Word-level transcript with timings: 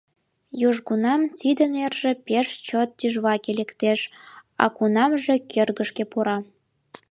Южгунам 0.67 1.21
тиде 1.39 1.65
нерже 1.75 2.11
пеш 2.27 2.47
чот 2.67 2.89
тӱжваке 2.97 3.51
лектеш, 3.59 3.99
а 4.63 4.65
кунамже 4.75 5.35
кӧргышкӧ 5.51 6.03
пура. 6.11 6.37